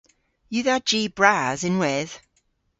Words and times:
Yw 0.55 0.61
dha 0.65 0.75
ji 0.87 1.01
bras 1.17 1.59
ynwedh? 1.69 2.13